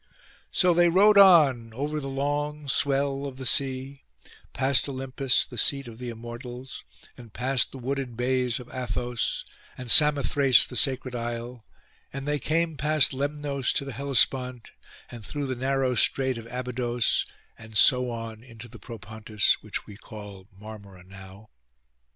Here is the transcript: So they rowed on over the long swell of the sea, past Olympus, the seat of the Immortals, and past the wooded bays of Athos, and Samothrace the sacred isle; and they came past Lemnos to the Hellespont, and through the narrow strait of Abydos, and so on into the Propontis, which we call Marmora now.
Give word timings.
So 0.49 0.73
they 0.73 0.89
rowed 0.89 1.19
on 1.19 1.75
over 1.75 1.99
the 1.99 2.09
long 2.09 2.67
swell 2.67 3.27
of 3.27 3.37
the 3.37 3.45
sea, 3.45 4.03
past 4.51 4.89
Olympus, 4.89 5.45
the 5.45 5.59
seat 5.59 5.87
of 5.87 5.99
the 5.99 6.09
Immortals, 6.09 6.83
and 7.17 7.31
past 7.31 7.71
the 7.71 7.77
wooded 7.77 8.17
bays 8.17 8.59
of 8.59 8.67
Athos, 8.73 9.45
and 9.77 9.91
Samothrace 9.91 10.65
the 10.65 10.75
sacred 10.75 11.13
isle; 11.13 11.65
and 12.11 12.27
they 12.27 12.39
came 12.39 12.77
past 12.77 13.13
Lemnos 13.13 13.71
to 13.73 13.85
the 13.85 13.93
Hellespont, 13.93 14.71
and 15.11 15.23
through 15.23 15.45
the 15.45 15.55
narrow 15.55 15.93
strait 15.93 16.39
of 16.39 16.47
Abydos, 16.47 17.27
and 17.55 17.77
so 17.77 18.09
on 18.09 18.41
into 18.43 18.67
the 18.67 18.79
Propontis, 18.79 19.61
which 19.61 19.85
we 19.85 19.97
call 19.97 20.47
Marmora 20.57 21.03
now. 21.03 21.51